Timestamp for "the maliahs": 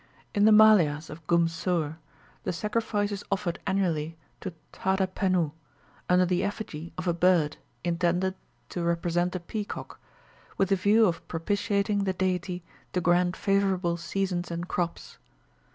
0.45-1.11